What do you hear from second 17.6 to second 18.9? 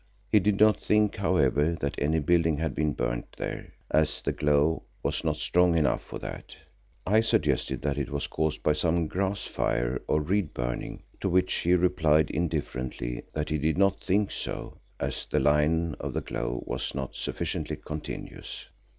continuous.